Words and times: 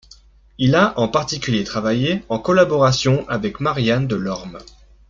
Il 0.57 0.73
a 0.73 0.99
en 0.99 1.07
particulier 1.09 1.63
travaillé 1.63 2.23
en 2.27 2.39
collaboration 2.39 3.23
avec 3.29 3.59
Marianne 3.59 4.07
Delorme. 4.07 4.57